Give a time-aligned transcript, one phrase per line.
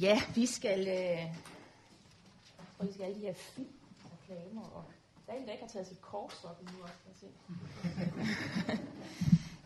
[0.00, 0.88] Ja, vi skal...
[0.88, 1.24] Øh,
[2.78, 3.68] og vi skal alle de her film,
[4.12, 4.84] reklamer, og
[5.26, 7.30] der er en, der ikke har taget sit kors op nu også, kan jeg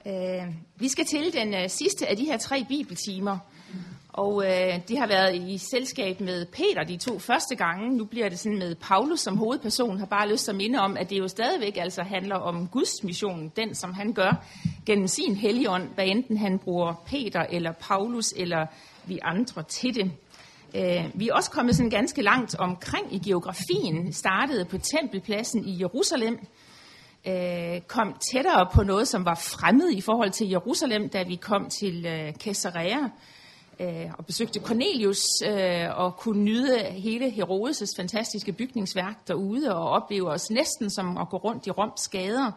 [0.04, 0.46] se.
[0.46, 3.38] øh, vi skal til den øh, sidste af de her tre bibeltimer,
[4.12, 7.96] og øh, de har været i selskab med Peter de to første gange.
[7.96, 9.98] Nu bliver det sådan med Paulus som hovedperson.
[9.98, 13.04] Har bare lyst til at minde om, at det jo stadigvæk altså handler om Guds
[13.04, 14.44] mission, den som han gør
[14.86, 18.66] gennem sin helligånd, hvad enten han bruger Peter eller Paulus eller
[19.06, 20.12] vi andre til det.
[20.74, 25.80] Øh, vi er også kommet sådan ganske langt omkring i geografien, startede på tempelpladsen i
[25.80, 26.38] Jerusalem,
[27.26, 31.68] øh, kom tættere på noget, som var fremmed i forhold til Jerusalem, da vi kom
[31.68, 32.98] til øh, Caesarea
[33.80, 40.30] Øh, og besøgte Cornelius øh, og kunne nyde hele Herodes' fantastiske bygningsværk derude og opleve
[40.30, 42.50] os næsten som at gå rundt i Roms gader.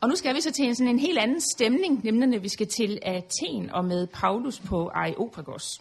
[0.00, 2.48] Og nu skal vi så til en, sådan en helt anden stemning, nemlig når vi
[2.48, 5.80] skal til Athen og med Paulus på Areopagos.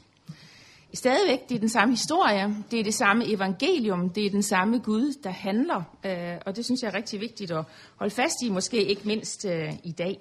[0.94, 4.80] Stadigvæk, det er den samme historie, det er det samme evangelium, det er den samme
[4.80, 8.50] Gud, der handler, øh, og det synes jeg er rigtig vigtigt at holde fast i,
[8.50, 10.20] måske ikke mindst øh, i dag.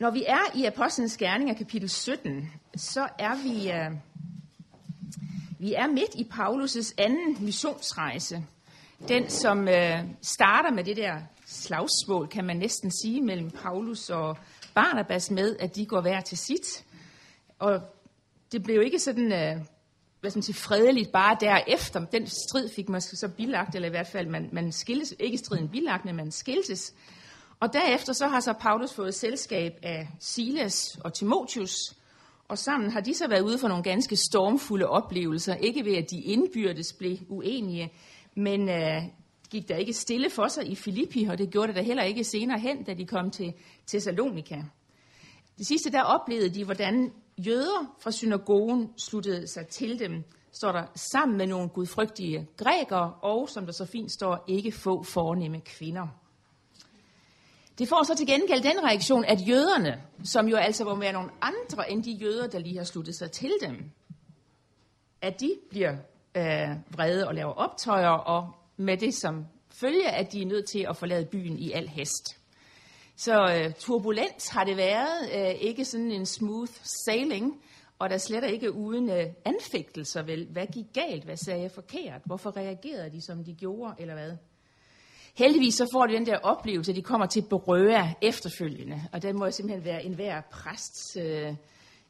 [0.00, 3.90] Når vi er i Apostlenes Gerninger kapitel 17, så er vi, øh,
[5.58, 8.44] vi er midt i Paulus' anden missionsrejse.
[9.08, 14.38] Den, som øh, starter med det der slagsmål, kan man næsten sige, mellem Paulus og
[14.74, 16.84] Barnabas med, at de går hver til sit.
[17.58, 17.80] Og
[18.52, 19.64] det blev ikke sådan, øh,
[20.20, 22.04] hvad skal man sige, fredeligt bare derefter.
[22.04, 25.68] Den strid fik man så bilagt, eller i hvert fald, man, man skiltes, ikke striden
[25.68, 26.94] bilagt, men man skiltes.
[27.60, 31.96] Og derefter så har så Paulus fået selskab af Silas og Timotius,
[32.48, 35.54] og sammen har de så været ude for nogle ganske stormfulde oplevelser.
[35.54, 37.92] Ikke ved, at de indbyrdes blev uenige,
[38.36, 39.02] men øh,
[39.50, 42.24] gik der ikke stille for sig i Filippi, og det gjorde det da heller ikke
[42.24, 43.52] senere hen, da de kom til
[43.88, 44.62] Thessalonika.
[45.58, 47.12] Det sidste der oplevede de, hvordan
[47.46, 53.48] jøder fra synagogen sluttede sig til dem, står der, sammen med nogle gudfrygtige grækere, og
[53.48, 56.19] som der så fint står, ikke få fornemme kvinder.
[57.80, 61.30] Det får så til gengæld den reaktion, at jøderne, som jo altså må være nogle
[61.40, 63.90] andre end de jøder, der lige har sluttet sig til dem,
[65.22, 65.96] at de bliver
[66.34, 70.86] øh, vrede og laver optøjer, og med det som følge, at de er nødt til
[70.88, 72.36] at forlade byen i al hest.
[73.16, 76.72] Så øh, turbulent har det været, øh, ikke sådan en smooth
[77.04, 77.62] sailing,
[77.98, 80.46] og der slet ikke uden øh, anfægtelser vel.
[80.50, 81.24] Hvad gik galt?
[81.24, 82.20] Hvad sagde jeg forkert?
[82.24, 84.32] Hvorfor reagerede de, som de gjorde, eller hvad?
[85.40, 89.38] Heldigvis så får de den der oplevelse, at de kommer til berøre efterfølgende, og den
[89.38, 91.54] må jo simpelthen være enhver præsts øh, øh,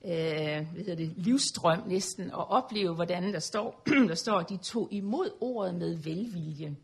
[0.05, 4.89] hvad hedder det, livstrøm næsten, at opleve, hvordan der står, der står, at de tog
[4.91, 6.77] imod ordet med velvilje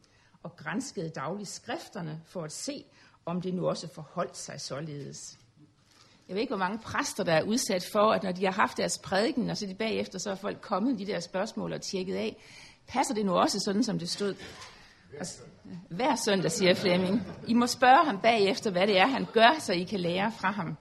[0.43, 2.85] og grænskede dagligt skrifterne for at se,
[3.25, 5.39] om det nu også forholdt sig således.
[6.29, 8.77] Jeg ved ikke, hvor mange præster, der er udsat for, at når de har haft
[8.77, 12.15] deres prædiken, og så de bagefter, så er folk kommet de der spørgsmål og tjekket
[12.15, 12.37] af.
[12.87, 14.35] Passer det nu også sådan, som det stod?
[15.19, 15.43] Altså,
[15.91, 17.23] hver søndag, siger Flemming.
[17.49, 20.51] I må spørge ham bagefter, hvad det er, han gør, så I kan lære fra
[20.51, 20.77] ham.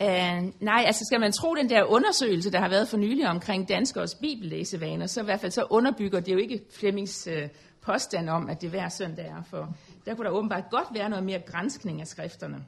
[0.00, 3.68] Uh, nej, altså skal man tro den der undersøgelse, der har været for nylig omkring
[3.68, 7.48] danskers bibellæsevaner, så i hvert fald så underbygger det jo ikke Flemmings uh,
[7.82, 9.42] påstand om, at det hver søndag er.
[9.50, 9.76] For
[10.06, 12.64] der kunne der åbenbart godt være noget mere grænskning af skrifterne.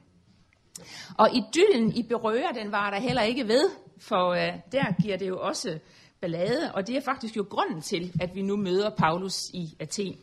[1.17, 3.69] Og idyllen i Berøer, den var der heller ikke ved,
[3.99, 5.79] for uh, der giver det jo også
[6.21, 10.17] ballade, og det er faktisk jo grunden til, at vi nu møder Paulus i Athen.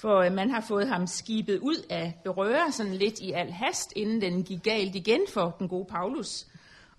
[0.00, 3.92] For øh, man har fået ham skibet ud af berøre sådan lidt i al hast,
[3.96, 6.46] inden den gik galt igen for den gode Paulus.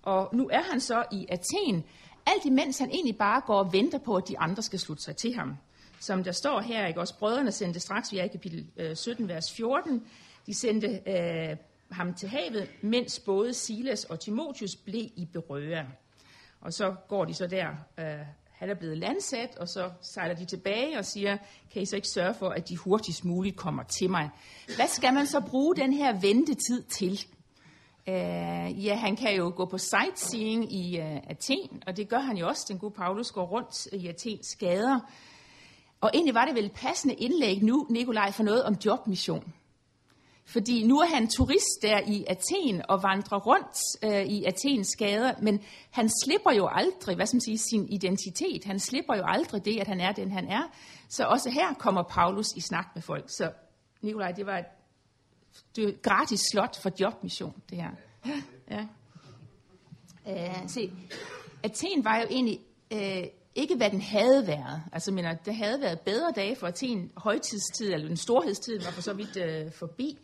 [0.02, 1.84] Og nu er han så i Athen,
[2.26, 5.16] alt imens han egentlig bare går og venter på, at de andre skal slutte sig
[5.16, 5.56] til ham
[6.00, 9.28] som der står her, ikke også brødrene sendte straks, vi er i kapitel øh, 17,
[9.28, 10.06] vers 14,
[10.46, 11.56] de sendte øh,
[11.90, 15.86] ham til havet, mens både Silas og Timotius blev i berøre.
[16.60, 17.68] Og så går de så der,
[17.98, 18.26] øh,
[18.60, 21.36] han er blevet landsat, og så sejler de tilbage og siger,
[21.72, 24.30] kan I så ikke sørge for, at de hurtigst muligt kommer til mig?
[24.76, 27.26] Hvad skal man så bruge den her ventetid til?
[28.06, 32.36] Uh, ja, han kan jo gå på sightseeing i uh, Athen, og det gør han
[32.36, 32.66] jo også.
[32.68, 35.00] Den gode Paulus går rundt i Athens gader.
[36.00, 39.52] Og egentlig var det vel et passende indlæg nu, Nikolaj, for noget om jobmission.
[40.44, 45.34] Fordi nu er han turist der i Athen og vandrer rundt øh, i Athens gader,
[45.42, 48.64] men han slipper jo aldrig, hvad skal man sige, sin identitet.
[48.64, 50.62] Han slipper jo aldrig det, at han er den, han er.
[51.08, 53.24] Så også her kommer Paulus i snak med folk.
[53.28, 53.52] Så
[54.02, 54.66] Nikolaj, det var et,
[55.76, 57.90] det var et gratis slot for jobmission, det her.
[58.70, 58.86] Ja.
[60.26, 60.66] ja.
[60.66, 60.92] Se,
[61.62, 62.60] Athen var jo egentlig
[62.92, 64.82] Øh, ikke hvad den havde været.
[64.92, 67.12] Altså, mener, der havde været bedre dage for Athen.
[67.16, 70.18] Højtidstid, eller den storhedstid, var for så vidt øh, forbi.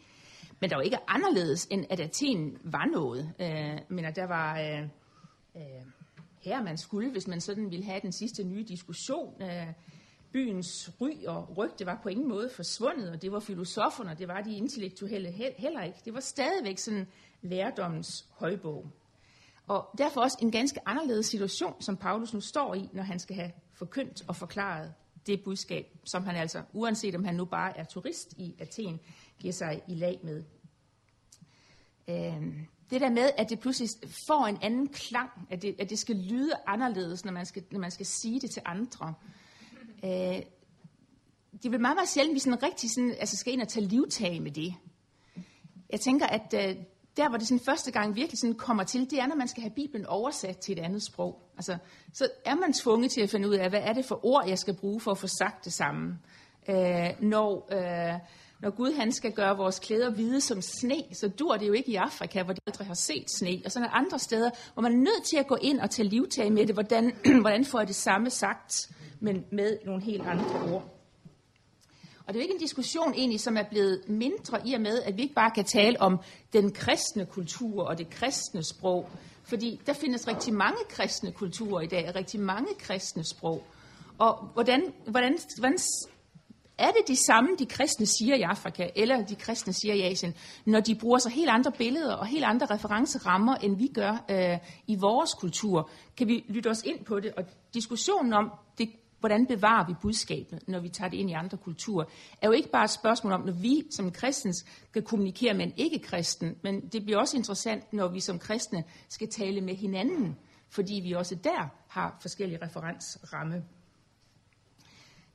[0.61, 3.35] Men der var ikke anderledes, end at Athen var noget.
[3.41, 4.83] Øh, men der var øh,
[5.57, 5.87] øh,
[6.41, 9.43] her man skulle, hvis man sådan ville have den sidste nye diskussion.
[9.43, 9.67] Øh,
[10.33, 14.29] byens ry og rygte var på ingen måde forsvundet, og det var filosoferne, og det
[14.29, 15.99] var de intellektuelle heller ikke.
[16.05, 17.07] Det var stadigvæk sådan
[17.43, 18.91] lærdommens højbog.
[19.67, 23.37] Og derfor også en ganske anderledes situation, som Paulus nu står i, når han skal
[23.37, 24.93] have forkyndt og forklaret
[25.27, 29.01] det budskab, som han altså, uanset om han nu bare er turist i Athen,
[29.39, 30.45] giver sig i lag med.
[32.09, 33.91] Øhm, det der med, at det pludselig
[34.29, 37.81] får en anden klang, at det, at det skal lyde anderledes, når man skal, når
[37.81, 39.15] man skal sige det til andre.
[40.05, 40.43] Øh,
[41.53, 43.69] det er vel meget, meget sjældent, at vi sådan rigtig sådan, altså skal ind og
[43.69, 44.75] tage livtag med det.
[45.91, 46.77] Jeg tænker, at øh,
[47.17, 49.63] der, hvor det sådan første gang virkelig sådan kommer til, det er, når man skal
[49.63, 51.51] have Bibelen oversat til et andet sprog.
[51.57, 51.79] Altså,
[52.13, 54.59] så er man tvunget til at finde ud af, hvad er det for ord, jeg
[54.59, 56.19] skal bruge for at få sagt det samme.
[56.69, 58.21] Øh, når, øh,
[58.63, 61.91] når Gud han skal gøre vores klæder hvide som sne, så dur det jo ikke
[61.91, 63.63] i Afrika, hvor de aldrig har set sne.
[63.65, 66.09] Og så er andre steder, hvor man er nødt til at gå ind og tage
[66.09, 66.75] livtag med det.
[66.75, 70.97] Hvordan, hvordan får jeg det samme sagt, men med nogle helt andre ord.
[72.27, 75.03] Og det er jo ikke en diskussion egentlig, som er blevet mindre i og med,
[75.03, 76.19] at vi ikke bare kan tale om
[76.53, 79.11] den kristne kultur og det kristne sprog.
[79.45, 83.67] Fordi der findes rigtig mange kristne kulturer i dag, og rigtig mange kristne sprog.
[84.19, 85.79] Og hvordan, hvordan, hvordan
[86.79, 90.35] er det de samme, de kristne siger i Afrika, eller de kristne siger i Asien,
[90.65, 94.59] når de bruger så helt andre billeder og helt andre referencerammer, end vi gør øh,
[94.87, 95.91] i vores kultur?
[96.17, 97.33] Kan vi lytte os ind på det?
[97.33, 97.45] Og
[97.75, 98.91] diskussionen om det
[99.21, 102.05] hvordan bevarer vi budskabet, når vi tager det ind i andre kulturer,
[102.43, 105.73] er jo ikke bare et spørgsmål om, når vi som kristens skal kommunikere med en
[105.77, 110.37] ikke-kristen, men det bliver også interessant, når vi som kristne skal tale med hinanden,
[110.71, 113.65] fordi vi også der har forskellige referensramme.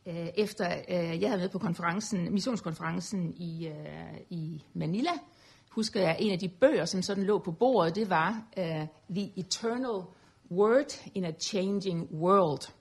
[0.06, 5.12] Øh, efter øh, jeg havde med på konferencen, missionskonferencen i, øh, i Manila,
[5.69, 9.31] husker jeg, en af de bøger, som sådan lå på bordet, det var øh, The
[9.36, 10.01] Eternal
[10.51, 12.71] Word in a Changing World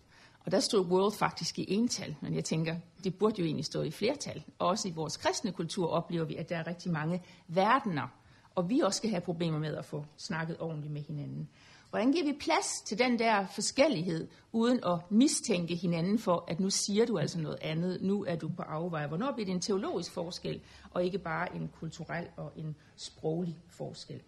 [0.44, 3.82] og der stod world faktisk i ental, men jeg tænker, det burde jo egentlig stå
[3.82, 4.44] i flertal.
[4.58, 8.08] Også i vores kristne kultur oplever vi, at der er rigtig mange verdener,
[8.55, 11.49] og vi også skal have problemer med at få snakket ordentligt med hinanden.
[11.90, 16.70] Hvordan giver vi plads til den der forskellighed, uden at mistænke hinanden for, at nu
[16.70, 19.06] siger du altså noget andet, nu er du på afvej.
[19.06, 20.60] Hvornår bliver det en teologisk forskel,
[20.90, 24.22] og ikke bare en kulturel og en sproglig forskel?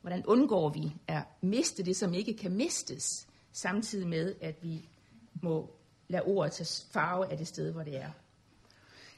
[0.00, 3.26] Hvordan undgår vi at miste det, som ikke kan mistes?
[3.52, 4.88] samtidig med, at vi
[5.42, 5.70] må
[6.08, 8.10] lade ordet tage farve af det sted, hvor det er.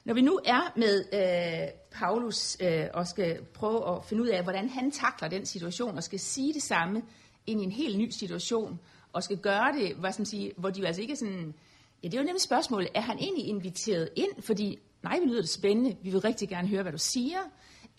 [0.05, 4.43] Når vi nu er med øh, Paulus øh, og skal prøve at finde ud af,
[4.43, 7.03] hvordan han takler den situation, og skal sige det samme
[7.47, 8.81] ind i en helt ny situation,
[9.13, 11.55] og skal gøre det, hvad skal man sige, hvor de jo altså ikke er sådan...
[12.03, 15.41] Ja, det er jo nemlig spørgsmålet, er han egentlig inviteret ind, fordi nej, vi lyder
[15.41, 17.39] det spændende, vi vil rigtig gerne høre, hvad du siger,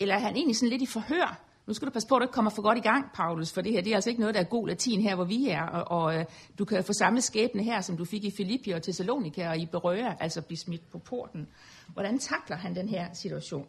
[0.00, 2.24] eller er han egentlig sådan lidt i forhør, nu skal du passe på, at du
[2.24, 4.34] ikke kommer for godt i gang, Paulus, for det her det er altså ikke noget,
[4.34, 6.24] der er god latin her, hvor vi er, og, og øh,
[6.58, 9.66] du kan få samme skæbne her, som du fik i Filippi og Thessalonika og i
[9.66, 11.48] Berøa, altså blive smidt på porten.
[11.92, 13.66] Hvordan takler han den her situation?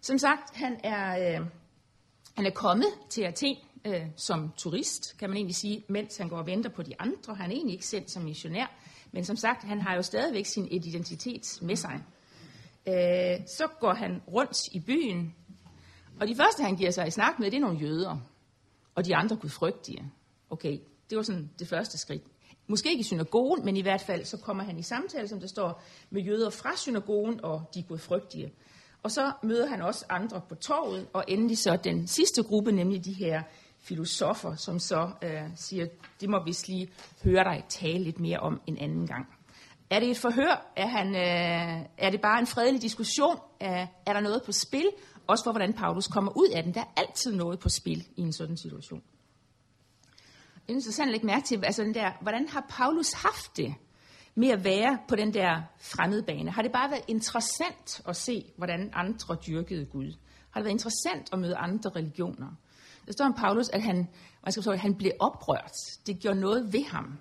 [0.00, 1.46] Som sagt, han er, øh,
[2.36, 6.38] han er kommet til Athen øh, som turist, kan man egentlig sige, mens han går
[6.38, 7.34] og venter på de andre.
[7.34, 8.66] Han er egentlig ikke sendt som missionær,
[9.12, 12.02] men som sagt, han har jo stadigvæk sin identitet med sig.
[12.86, 15.34] Øh, så går han rundt i byen,
[16.20, 18.16] og de første, han giver sig i snak med, det er nogle jøder.
[18.94, 20.12] Og de andre gudfrygtige.
[20.50, 20.78] Okay,
[21.10, 22.22] det var sådan det første skridt.
[22.66, 25.46] Måske ikke i synagogen, men i hvert fald så kommer han i samtale, som der
[25.46, 28.52] står, med jøder fra synagogen og de gudfrygtige.
[29.02, 33.04] Og så møder han også andre på torvet, og endelig så den sidste gruppe, nemlig
[33.04, 33.42] de her
[33.80, 35.86] filosofer, som så øh, siger,
[36.20, 36.88] det må vi lige
[37.24, 39.26] høre dig tale lidt mere om en anden gang.
[39.90, 40.72] Er det et forhør?
[40.76, 43.36] Er, han, øh, er det bare en fredelig diskussion?
[43.60, 44.90] Er, er der noget på spil?
[45.28, 46.74] Også for, hvordan Paulus kommer ud af den.
[46.74, 49.02] Der er altid noget på spil i en sådan situation.
[50.54, 53.74] Det er interessant at lægge mærke til, altså den der, hvordan har Paulus haft det
[54.34, 56.50] med at være på den der fremmede bane?
[56.50, 60.12] Har det bare været interessant at se, hvordan andre dyrkede Gud?
[60.50, 62.48] Har det været interessant at møde andre religioner?
[63.06, 63.96] Der står om Paulus, at han,
[64.44, 65.72] man skal forstå, at han blev oprørt.
[66.06, 67.18] Det gjorde noget ved ham.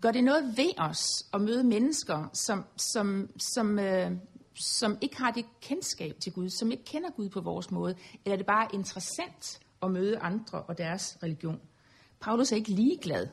[0.00, 4.10] Gør det noget ved os at møde mennesker, som, som, som, øh,
[4.56, 8.32] som ikke har det kendskab til Gud, som ikke kender Gud på vores måde, eller
[8.32, 11.60] er det bare interessant at møde andre og deres religion?
[12.20, 13.28] Paulus er ikke ligeglad.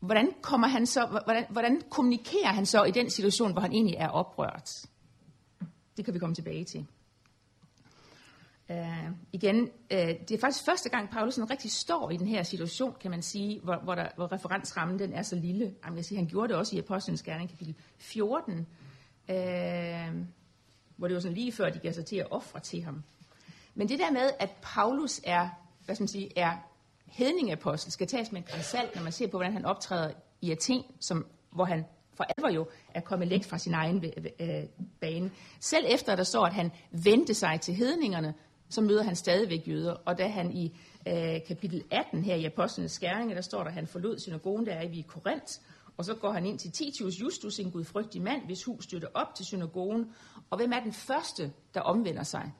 [0.00, 3.94] Hvordan, kommer han så, hvordan, hvordan kommunikerer han så i den situation, hvor han egentlig
[3.94, 4.70] er oprørt?
[5.96, 6.86] Det kan vi komme tilbage til.
[8.70, 12.94] Uh, igen, uh, det er faktisk første gang, Paulus rigtig står i den her situation,
[13.00, 15.74] kan man sige, hvor, hvor, der, hvor referensrammen den er så lille.
[15.84, 18.66] Jeg vil sige, han gjorde det også i Apostlenes Gerning, kapitel 14,
[19.28, 20.14] øh,
[20.96, 23.02] hvor det var sådan lige før, de gav sig til at ofre til ham.
[23.74, 25.48] Men det der med, at Paulus er,
[25.84, 26.56] hvad skal man sige, er
[27.06, 30.10] hedningeapostel skal tages med en grænsalt, når man ser på, hvordan han optræder
[30.40, 34.24] i Athen, som, hvor han for alvor jo er kommet længst fra sin egen øh,
[34.40, 34.64] øh,
[35.00, 35.30] bane.
[35.60, 38.34] Selv efter der står, at han vendte sig til hedningerne,
[38.68, 39.92] så møder han stadigvæk jøder.
[39.92, 43.74] Og da han i øh, kapitel 18 her i Apostlenes Skæringer, der står der, at
[43.74, 45.52] han forlod synagogen, der er i Korinth,
[46.02, 49.34] og så går han ind til Titius Justus, en gudfrygtig mand, hvis hus støtter op
[49.34, 50.12] til synagogen.
[50.50, 52.52] Og hvem er den første, der omvender sig?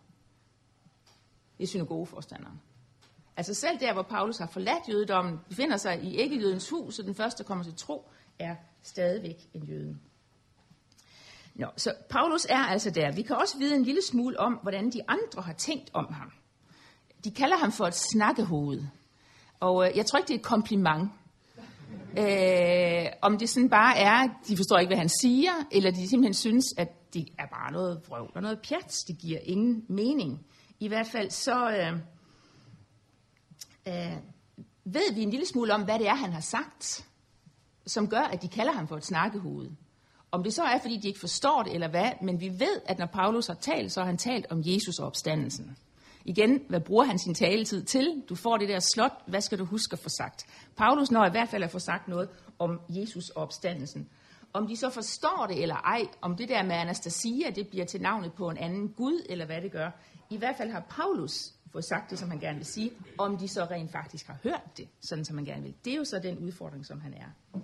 [1.59, 2.61] Det er synagogeforstanderen.
[3.37, 7.15] Altså selv der, hvor Paulus har forladt jødedommen, befinder sig i ikke-jødens hus, og den
[7.15, 9.99] første kommer til tro, er stadigvæk en jøde.
[11.55, 13.13] Nå, så Paulus er altså der.
[13.13, 16.33] Vi kan også vide en lille smule om, hvordan de andre har tænkt om ham.
[17.25, 18.83] De kalder ham for et snakkehoved.
[19.61, 21.11] Og øh, jeg tror ikke, det er et kompliment.
[22.19, 26.35] Øh, om det sådan bare er, de forstår ikke, hvad han siger, eller de simpelthen
[26.35, 29.05] synes, at det er bare noget vrøvl og noget pjat.
[29.09, 30.47] Det giver ingen mening.
[30.81, 31.93] I hvert fald så øh,
[33.89, 34.17] øh,
[34.85, 37.07] ved vi en lille smule om, hvad det er, han har sagt,
[37.87, 39.71] som gør, at de kalder ham for et snakkehoved.
[40.31, 42.99] Om det så er, fordi de ikke forstår det, eller hvad, men vi ved, at
[42.99, 45.77] når Paulus har talt, så har han talt om Jesus og opstandelsen.
[46.25, 48.23] Igen, hvad bruger han sin taletid til?
[48.29, 50.47] Du får det der slot, hvad skal du huske at få sagt?
[50.77, 54.09] Paulus når i hvert fald at få sagt noget om Jesus og opstandelsen.
[54.53, 58.01] Om de så forstår det eller ej, om det der med Anastasia, det bliver til
[58.01, 59.91] navnet på en anden Gud, eller hvad det gør.
[60.31, 63.49] I hvert fald har Paulus fået sagt det, som han gerne vil sige, om de
[63.49, 65.75] så rent faktisk har hørt det, sådan som man gerne vil.
[65.85, 67.59] Det er jo så den udfordring, som han er.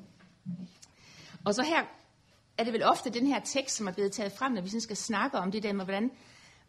[1.45, 1.85] Og så her
[2.59, 4.81] er det vel ofte den her tekst, som er blevet taget frem, når vi sådan
[4.81, 6.11] skal snakke om det der med, hvordan,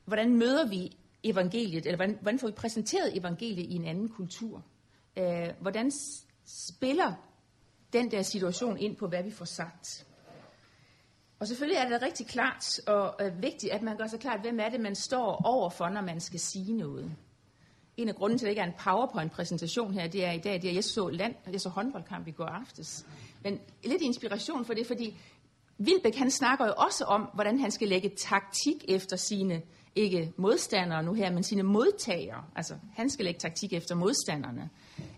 [0.05, 4.63] hvordan møder vi evangeliet, eller hvordan, hvordan får vi præsenteret evangeliet i en anden kultur?
[5.17, 5.91] Øh, hvordan
[6.45, 7.13] spiller
[7.93, 10.05] den der situation ind på, hvad vi får sagt?
[11.39, 14.59] Og selvfølgelig er det rigtig klart og øh, vigtigt, at man gør sig klart, hvem
[14.59, 17.11] er det, man står overfor, når man skal sige noget.
[17.97, 20.53] En af grunden til, at det ikke er en PowerPoint-præsentation her, det er i dag,
[20.53, 23.05] det er, at jeg så, land, jeg så håndboldkamp i går aftes.
[23.43, 25.17] Men lidt inspiration for det, fordi
[25.77, 29.61] Vilbæk han snakker jo også om, hvordan han skal lægge taktik efter sine,
[29.95, 32.43] ikke modstandere nu her, men sine modtagere.
[32.55, 34.69] Altså, han skal lægge taktik efter modstanderne.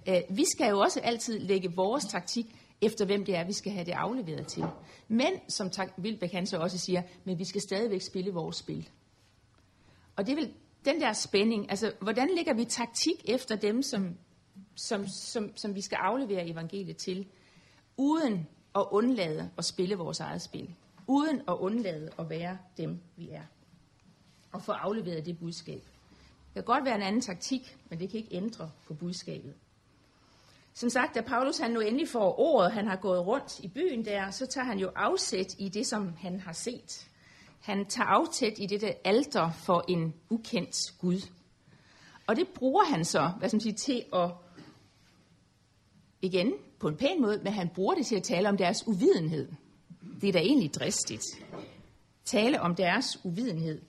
[0.10, 2.46] Øh, vi skal jo også altid lægge vores taktik
[2.82, 4.64] efter hvem det er, vi skal have det afleveret til.
[5.08, 8.90] Men, som Vilbæk han så også siger, men vi skal stadigvæk spille vores spil.
[10.16, 10.54] Og det vil
[10.86, 14.18] den der spænding, altså hvordan lægger vi taktik efter dem, som,
[14.76, 17.28] som, som, som vi skal aflevere evangeliet til,
[17.98, 20.76] uden at undlade at spille vores eget spil.
[21.08, 23.44] Uden at undlade at være dem, vi er.
[24.52, 25.82] Og få afleveret det budskab.
[26.46, 29.54] Det kan godt være en anden taktik, men det kan ikke ændre på budskabet.
[30.74, 34.06] Som sagt, da Paulus han nu endelig får ordet, han har gået rundt i byen
[34.06, 37.08] der, så tager han jo afsæt i det, som han har set.
[37.62, 41.30] Han tager afsæt i dette alter for en ukendt Gud.
[42.28, 44.32] Og det bruger han så, hvad som siger, til at,
[46.22, 49.52] igen, på en pæn måde, men han bruger det til at tale om deres uvidenhed.
[50.22, 51.24] Det er da egentlig dristigt.
[52.26, 53.82] Tale om deres uvidenhed.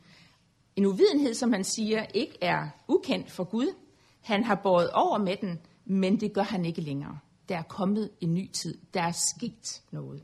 [0.76, 3.74] En uvidenhed, som han siger, ikke er ukendt for Gud.
[4.20, 7.18] Han har båret over med den, men det gør han ikke længere.
[7.48, 8.78] Der er kommet en ny tid.
[8.94, 10.22] Der er sket noget.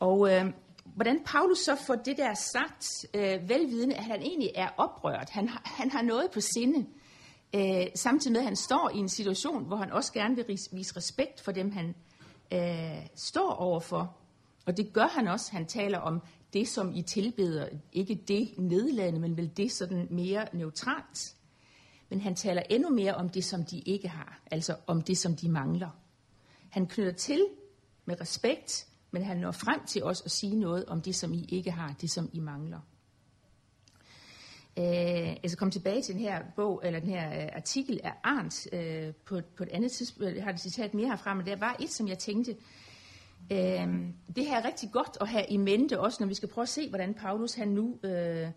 [0.00, 0.44] Og øh,
[0.84, 5.30] hvordan Paulus så får det der sagt, øh, velvidende, at han egentlig er oprørt.
[5.30, 6.86] Han, han har noget på sinde.
[7.54, 10.96] Øh, samtidig med, at han står i en situation, hvor han også gerne vil vise
[10.96, 11.94] respekt for dem, han
[12.52, 14.16] øh, står overfor.
[14.66, 15.52] Og det gør han også.
[15.52, 17.68] Han taler om det, som I tilbeder.
[17.92, 21.34] Ikke det nedladende, men vel det sådan mere neutralt.
[22.08, 24.40] Men han taler endnu mere om det, som de ikke har.
[24.50, 25.90] Altså om det, som de mangler.
[26.70, 27.46] Han knytter til
[28.04, 31.44] med respekt, men han når frem til os at sige noget om det, som I
[31.44, 32.80] ikke har, det, som I mangler.
[34.78, 38.74] Øh, altså kom tilbage til den her bog, eller den her øh, artikel af Arndt
[38.74, 40.36] øh, på, på et andet tidspunkt.
[40.36, 42.56] Jeg har et citat mere herfra, men der var et, som jeg tænkte,
[43.50, 43.88] øh,
[44.36, 46.68] det her er rigtig godt at have i mente, også når vi skal prøve at
[46.68, 48.48] se, hvordan Paulus han nu øh,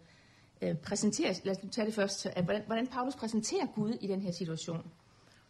[0.61, 4.31] øh, præsenterer, lad os tage det først, hvordan, hvordan Paulus præsenterer Gud i den her
[4.31, 4.91] situation.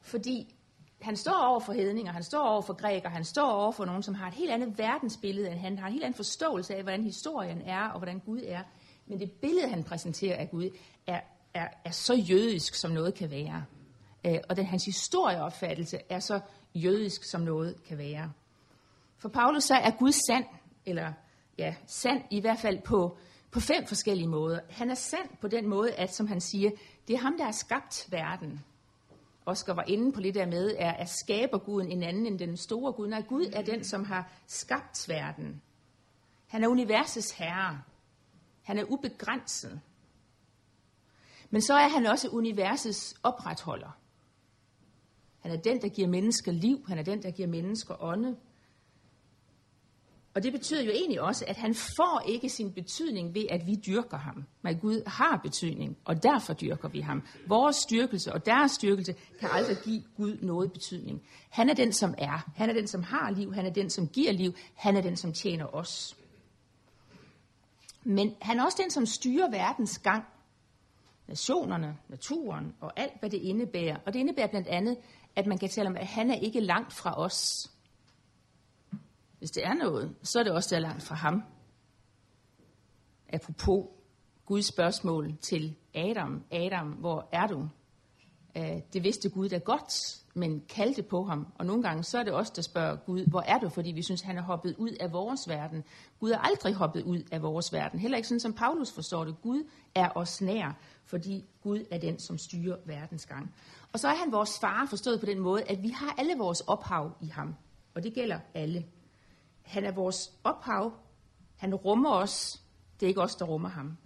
[0.01, 0.55] Fordi
[1.01, 4.03] han står over for hedninger, han står over for græker, han står over for nogen,
[4.03, 7.03] som har et helt andet verdensbillede end han, har en helt anden forståelse af, hvordan
[7.03, 8.63] historien er, og hvordan Gud er.
[9.07, 10.69] Men det billede, han præsenterer af Gud,
[11.07, 11.21] er,
[11.53, 13.65] er, er så jødisk, som noget kan være.
[14.25, 16.39] Øh, og den, hans historieopfattelse er så
[16.75, 18.31] jødisk, som noget kan være.
[19.23, 20.45] For Paulus så er Gud sand,
[20.85, 21.13] eller
[21.57, 23.17] ja, sand i hvert fald på,
[23.51, 24.59] på fem forskellige måder.
[24.69, 26.71] Han er sand på den måde, at som han siger,
[27.07, 28.65] det er ham, der har skabt verden.
[29.45, 32.93] Oscar var inde på det der med, er, er skaberguden en anden end den store
[32.93, 33.07] Gud?
[33.07, 35.61] Nej, Gud er den, som har skabt verden.
[36.47, 37.81] Han er universets herre.
[38.63, 39.81] Han er ubegrænset.
[41.49, 43.97] Men så er han også universets opretholder.
[45.39, 46.85] Han er den, der giver mennesker liv.
[46.87, 48.37] Han er den, der giver mennesker ånde.
[50.35, 53.75] Og det betyder jo egentlig også, at han får ikke sin betydning ved, at vi
[53.75, 54.43] dyrker ham.
[54.61, 57.23] Men Gud har betydning, og derfor dyrker vi ham.
[57.47, 61.21] Vores styrkelse og deres styrkelse kan aldrig give Gud noget betydning.
[61.49, 62.49] Han er den, som er.
[62.55, 63.53] Han er den, som har liv.
[63.53, 64.53] Han er den, som giver liv.
[64.75, 66.17] Han er den, som tjener os.
[68.03, 70.23] Men han er også den, som styrer verdens gang.
[71.27, 73.97] Nationerne, naturen og alt, hvad det indebærer.
[74.05, 74.97] Og det indebærer blandt andet,
[75.35, 77.69] at man kan tale om, at han er ikke langt fra os.
[79.43, 81.43] Hvis det er noget, så er det også der langt fra ham.
[83.33, 83.85] Apropos
[84.45, 86.43] Guds spørgsmål til Adam.
[86.51, 87.69] Adam, hvor er du?
[88.57, 89.93] Øh, det vidste Gud da godt,
[90.35, 91.47] men kaldte på ham.
[91.59, 93.69] Og nogle gange så er det os, der spørger Gud, hvor er du?
[93.69, 95.83] Fordi vi synes, han er hoppet ud af vores verden.
[96.19, 97.99] Gud er aldrig hoppet ud af vores verden.
[97.99, 99.41] Heller ikke sådan, som Paulus forstår det.
[99.41, 103.55] Gud er os nær, fordi Gud er den, som styrer verdens gang.
[103.93, 106.61] Og så er han vores far forstået på den måde, at vi har alle vores
[106.61, 107.55] ophav i ham.
[107.95, 108.85] Og det gælder alle.
[109.63, 110.93] Han er vores ophav.
[111.55, 112.61] Han rummer os.
[112.99, 113.97] Det er ikke os, der rummer ham.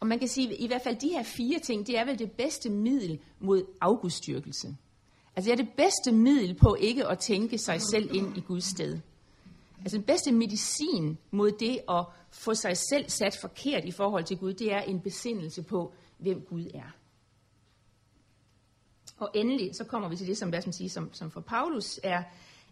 [0.00, 2.18] Og man kan sige, at i hvert fald de her fire ting, det er vel
[2.18, 4.76] det bedste middel mod afgudstyrkelse.
[5.36, 8.64] Altså det er det bedste middel på ikke at tænke sig selv ind i Guds
[8.64, 9.00] sted.
[9.80, 14.38] Altså den bedste medicin mod det at få sig selv sat forkert i forhold til
[14.38, 16.90] Gud, det er en besindelse på, hvem Gud er.
[19.18, 21.40] Og endelig, så kommer vi til det, som, hvad skal man sige, som, som for
[21.40, 22.22] Paulus er,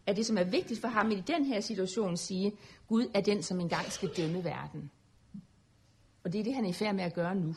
[0.07, 2.53] er det, som er vigtigt for ham i den her situation, sige,
[2.89, 4.91] Gud er den, som engang skal dømme verden.
[6.25, 7.57] Og det er det, han er i færd med at gøre nu.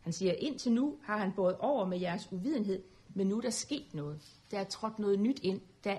[0.00, 2.82] Han siger, indtil nu har han båret over med jeres uvidenhed,
[3.14, 4.20] men nu er der sket noget.
[4.50, 5.60] Der er trådt noget nyt ind.
[5.84, 5.98] Der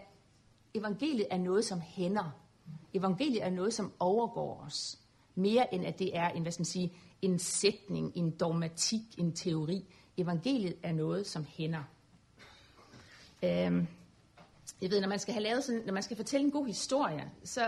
[0.73, 2.39] evangeliet er noget, som hænder.
[2.93, 4.99] Evangeliet er noget, som overgår os.
[5.35, 9.33] Mere end at det er en, hvad skal man sige, en sætning, en dogmatik, en
[9.33, 9.85] teori.
[10.17, 11.83] Evangeliet er noget, som hænder.
[13.43, 13.87] Øhm,
[14.83, 17.31] jeg ved, når man skal have lavet sådan, når man skal fortælle en god historie,
[17.43, 17.65] så,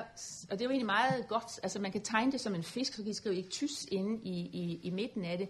[0.52, 2.94] og det er jo egentlig meget godt, altså man kan tegne det som en fisk,
[2.94, 5.50] så kan I skrive tys inde i, i, i midten af det.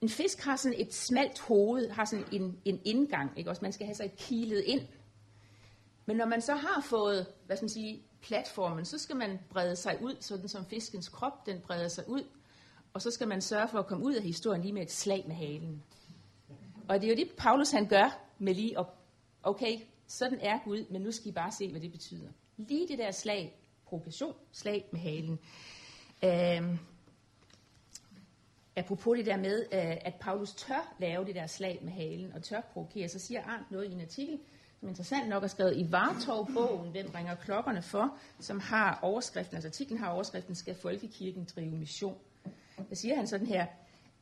[0.00, 3.62] En fisk har sådan et smalt hoved, har sådan en, en indgang, ikke også?
[3.62, 4.80] Man skal have sig kilet ind.
[6.06, 9.76] Men når man så har fået, hvad skal man sige, platformen, så skal man brede
[9.76, 12.22] sig ud, sådan som fiskens krop, den breder sig ud,
[12.92, 15.24] og så skal man sørge for at komme ud af historien lige med et slag
[15.26, 15.82] med halen.
[16.88, 18.86] Og det er jo det, Paulus han gør med lige at,
[19.42, 22.28] okay, sådan er Gud, men nu skal I bare se, hvad det betyder.
[22.56, 25.38] Lige det der slag, provokation, slag med halen.
[26.24, 26.76] Øh,
[28.76, 32.42] apropos det der med, øh, at Paulus tør lave det der slag med halen, og
[32.42, 34.38] tør provokere, så siger Arndt noget i en artikel,
[34.80, 39.68] som interessant nok er skrevet i Vartov-bogen, Hvem ringer klokkerne for, som har overskriften, altså
[39.68, 42.18] artiklen har overskriften, Skal Folkekirken drive mission?
[42.88, 43.66] Der siger han sådan her,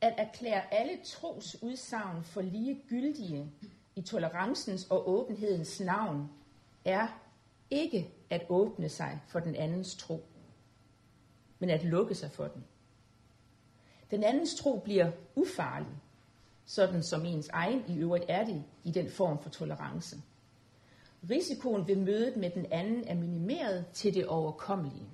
[0.00, 3.50] at erklære alle tros udsagn for lige gyldige
[3.96, 6.30] i tolerancens og åbenhedens navn
[6.84, 7.08] er
[7.70, 10.24] ikke at åbne sig for den andens tro,
[11.58, 12.64] men at lukke sig for den.
[14.10, 15.96] Den andens tro bliver ufarlig,
[16.64, 20.16] sådan som ens egen i øvrigt er det i den form for tolerance.
[21.30, 25.08] Risikoen ved mødet med den anden er minimeret til det overkommelige.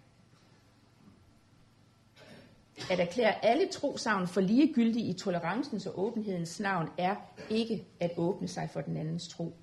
[2.90, 7.16] At erklære alle trosavn for ligegyldige i tolerancens og åbenhedens navn er
[7.50, 9.56] ikke at åbne sig for den andens tro.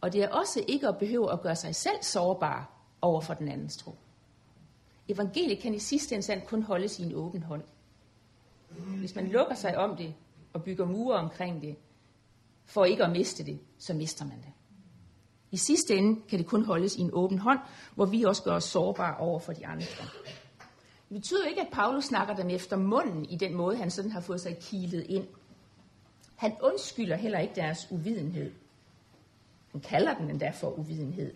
[0.00, 2.70] Og det er også ikke at behøve at gøre sig selv sårbar
[3.02, 3.94] over for den andens tro.
[5.08, 7.62] Evangeliet kan i sidste instans kun holdes i en åben hånd.
[8.98, 10.14] Hvis man lukker sig om det
[10.52, 11.76] og bygger mure omkring det,
[12.64, 14.52] for ikke at miste det, så mister man det.
[15.50, 17.58] I sidste ende kan det kun holdes i en åben hånd,
[17.94, 19.86] hvor vi også gør os sårbare over for de andre.
[21.12, 24.20] Det betyder ikke, at Paulus snakker dem efter munden i den måde, han sådan har
[24.20, 25.26] fået sig kilet ind.
[26.36, 28.52] Han undskylder heller ikke deres uvidenhed.
[29.72, 31.34] Han kalder den endda for uvidenhed.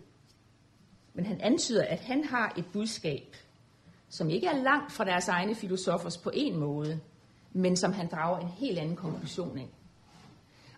[1.14, 3.36] Men han antyder, at han har et budskab,
[4.08, 7.00] som ikke er langt fra deres egne filosofers på en måde,
[7.52, 9.68] men som han drager en helt anden konklusion af.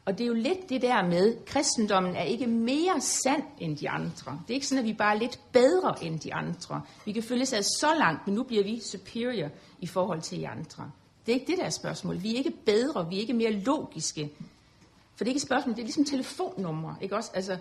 [0.09, 3.77] Og det er jo lidt det der med, at kristendommen er ikke mere sand end
[3.77, 4.41] de andre.
[4.43, 6.83] Det er ikke sådan, at vi bare er lidt bedre end de andre.
[7.05, 9.49] Vi kan følge sig så langt, men nu bliver vi superior
[9.81, 10.91] i forhold til de andre.
[11.27, 12.23] Det er ikke det der spørgsmål.
[12.23, 14.33] Vi er ikke bedre, vi er ikke mere logiske.
[15.15, 16.97] For det er ikke et spørgsmål, det er ligesom telefonnumre.
[17.01, 17.31] Ikke også?
[17.35, 17.59] Altså,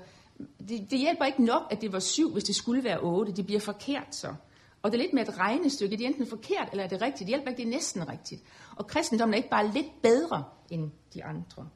[0.70, 3.32] det, det hjælper ikke nok, at det var syv, hvis det skulle være otte.
[3.32, 4.34] Det bliver forkert så.
[4.82, 5.98] Og det er lidt med et regnestykke.
[5.98, 7.20] Det er enten forkert, eller er det rigtigt.
[7.20, 8.44] Det hjælper ikke, det er næsten rigtigt.
[8.76, 11.68] Og kristendommen er ikke bare lidt bedre end de andre.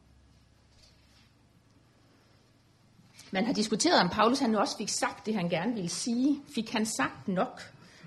[3.32, 6.40] Man har diskuteret, om Paulus han også fik sagt det, han gerne ville sige.
[6.56, 7.62] Fik han sagt nok?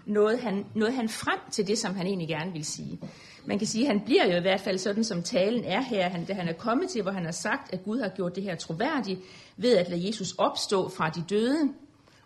[0.07, 3.01] nåede han, nåede han frem til det, som han egentlig gerne vil sige.
[3.45, 6.09] Man kan sige, at han bliver jo i hvert fald sådan, som talen er her,
[6.09, 8.43] han, da han er kommet til, hvor han har sagt, at Gud har gjort det
[8.43, 9.21] her troværdigt,
[9.57, 11.73] ved at lade Jesus opstå fra de døde.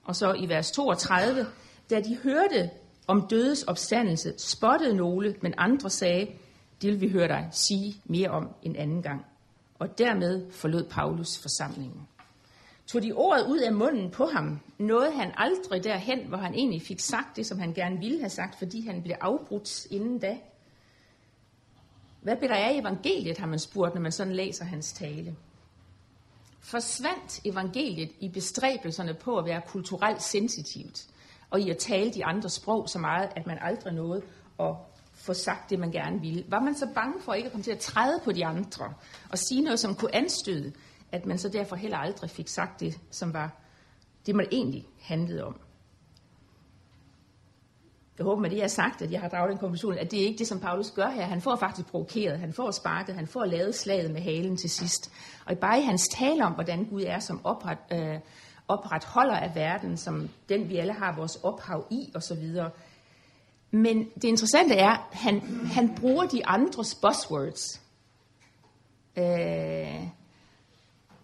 [0.04, 1.46] Og så i vers 32,
[1.90, 2.70] da de hørte
[3.06, 6.26] om dødes opstandelse, spottede nogle, men andre sagde,
[6.82, 9.24] det vil vi høre dig sige mere om en anden gang.
[9.78, 12.08] Og dermed forlod Paulus forsamlingen.
[12.88, 16.82] Tog de ordet ud af munden på ham, nåede han aldrig derhen, hvor han egentlig
[16.82, 20.38] fik sagt det, som han gerne ville have sagt, fordi han blev afbrudt inden da.
[22.20, 25.36] Hvad blev der af evangeliet, har man spurgt, når man sådan læser hans tale.
[26.60, 31.06] Forsvandt evangeliet i bestræbelserne på at være kulturelt sensitivt,
[31.50, 34.22] og i at tale de andre sprog så meget, at man aldrig nåede
[34.60, 34.74] at
[35.14, 36.44] få sagt det, man gerne ville.
[36.48, 38.94] Var man så bange for ikke at komme til at træde på de andre
[39.30, 40.72] og sige noget, som kunne anstøde,
[41.12, 43.50] at man så derfor heller aldrig fik sagt det, som var
[44.26, 45.60] det, man egentlig handlede om.
[48.18, 50.20] Jeg håber med det, jeg har sagt, at jeg har draget den konklusion, at det
[50.20, 51.24] er ikke det, som Paulus gør her.
[51.24, 55.12] Han får faktisk provokeret, han får sparket, han får lavet slaget med halen til sidst.
[55.46, 58.18] Og bare i hans tale om, hvordan Gud er som opret, øh,
[58.68, 62.54] opretholder af verden, som den vi alle har vores ophav i osv.,
[63.70, 67.82] men det interessante er, at han, han bruger de andres buzzwords.
[69.16, 70.08] Øh,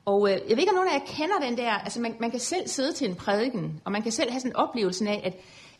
[0.04, 2.30] og øh, jeg ved ikke, om nogen af jer kender den der, altså man, man
[2.30, 5.32] kan selv sidde til en prædiken, og man kan selv have sådan en oplevelse af,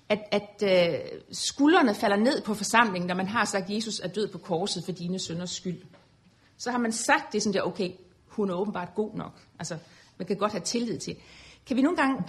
[0.09, 4.01] at, at, at øh, skuldrene falder ned på forsamlingen, når man har sagt, at Jesus
[4.01, 5.83] er død på korset for dine sønders skyld.
[6.59, 7.91] Så har man sagt det sådan der, okay,
[8.27, 9.41] hun er åbenbart god nok.
[9.59, 9.77] Altså,
[10.19, 11.17] man kan godt have tillid til.
[11.67, 12.23] Kan vi nogle gange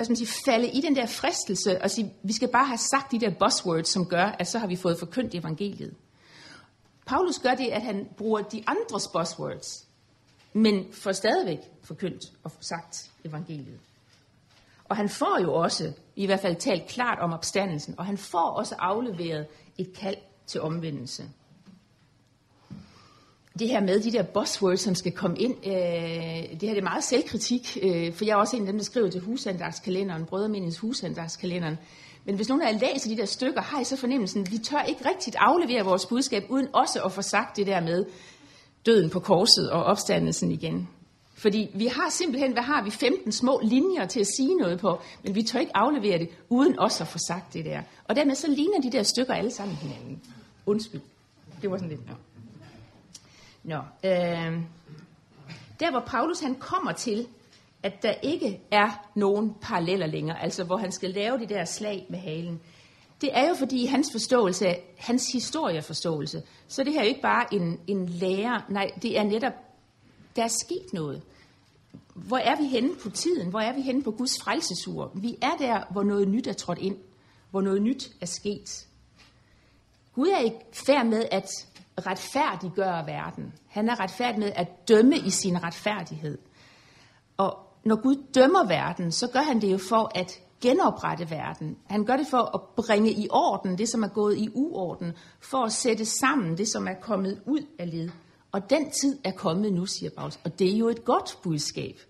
[0.00, 3.20] altså, sige, falde i den der fristelse og sige, vi skal bare have sagt de
[3.20, 5.94] der buzzwords, som gør, at så har vi fået forkyndt evangeliet.
[7.06, 9.88] Paulus gør det, at han bruger de andres buzzwords,
[10.52, 13.78] men får stadigvæk forkyndt og sagt evangeliet.
[14.84, 18.50] Og han får jo også, i hvert fald talt klart om opstandelsen, og han får
[18.50, 19.46] også afleveret
[19.78, 21.24] et kald til omvendelse
[23.58, 26.82] det her med de der buzzwords, som skal komme ind, øh, det her det er
[26.82, 30.78] meget selvkritik, øh, for jeg er også en af dem, der skriver til husandagskalenderen, Brødremenings
[30.78, 31.78] husandagskalenderen.
[32.24, 34.58] Men hvis nogen af jer læser de der stykker, har I så fornemmelsen, at vi
[34.58, 38.04] tør ikke rigtigt aflevere vores budskab, uden også at få sagt det der med
[38.86, 40.88] døden på korset og opstandelsen igen.
[41.34, 45.00] Fordi vi har simpelthen, hvad har vi, 15 små linjer til at sige noget på,
[45.24, 47.82] men vi tør ikke aflevere det, uden også at få sagt det der.
[48.04, 50.22] Og dermed så ligner de der stykker alle sammen hinanden.
[50.66, 51.00] Undskyld.
[51.62, 52.14] Det var sådan lidt, ja.
[53.64, 54.62] Nå, øh,
[55.80, 57.26] der hvor Paulus han kommer til,
[57.82, 62.06] at der ikke er nogen paralleller længere, altså hvor han skal lave det der slag
[62.10, 62.60] med halen,
[63.22, 67.54] det er jo fordi hans forståelse, hans historieforståelse, så det her er jo ikke bare
[67.54, 69.52] en, en lærer, nej, det er netop,
[70.36, 71.22] der er sket noget.
[72.14, 73.50] Hvor er vi henne på tiden?
[73.50, 75.12] Hvor er vi henne på Guds frelsesur?
[75.14, 76.96] Vi er der, hvor noget nyt er trådt ind,
[77.50, 78.86] hvor noget nyt er sket.
[80.14, 81.48] Gud er ikke færd med at
[82.06, 83.52] retfærdiggøre verden.
[83.68, 86.38] Han er retfærdig med at dømme i sin retfærdighed.
[87.36, 91.76] Og når Gud dømmer verden, så gør han det jo for at genoprette verden.
[91.86, 95.64] Han gør det for at bringe i orden det, som er gået i uorden, for
[95.64, 98.10] at sætte sammen det, som er kommet ud af led.
[98.52, 100.38] Og den tid er kommet nu, siger Paulus.
[100.44, 102.00] Og det er jo et godt budskab.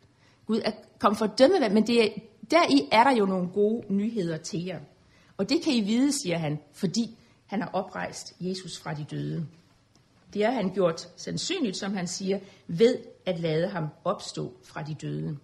[0.46, 2.08] Gud er kommet for at dømme men det er,
[2.50, 4.80] deri er der jo nogle gode nyheder til jer.
[5.36, 9.46] Og det kan I vide, siger han, fordi han har oprejst Jesus fra de døde.
[10.34, 14.94] Det har han gjort sandsynligt, som han siger, ved at lade ham opstå fra de
[14.94, 15.38] døde.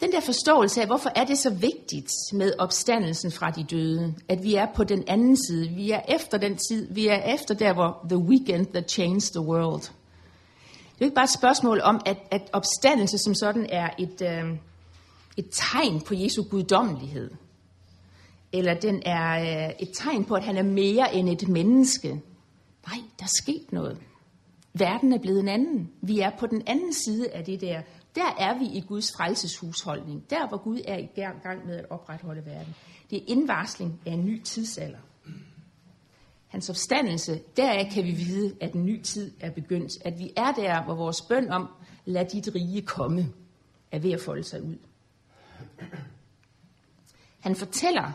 [0.00, 4.42] Den der forståelse af, hvorfor er det så vigtigt med opstandelsen fra de døde, at
[4.42, 7.72] vi er på den anden side, vi er efter den tid, vi er efter der,
[7.72, 9.82] hvor the weekend that changed the world.
[10.94, 14.56] Det er ikke bare et spørgsmål om, at, at opstandelse som sådan er et, øh,
[15.36, 17.30] et tegn på Jesu guddommelighed.
[18.52, 22.08] Eller den er øh, et tegn på, at han er mere end et menneske.
[22.86, 23.98] Nej, der er sket noget.
[24.72, 25.90] Verden er blevet en anden.
[26.02, 27.80] Vi er på den anden side af det der.
[28.14, 30.30] Der er vi i Guds frelseshusholdning.
[30.30, 31.08] Der, hvor Gud er i
[31.42, 32.74] gang med at opretholde verden.
[33.10, 34.98] Det er indvarsling af en ny tidsalder.
[36.48, 39.92] Hans opstandelse, deraf kan vi vide, at en ny tid er begyndt.
[40.04, 41.68] At vi er der, hvor vores bøn om,
[42.04, 43.32] lad dit rige komme,
[43.92, 44.76] er ved at folde sig ud.
[47.40, 48.12] Han fortæller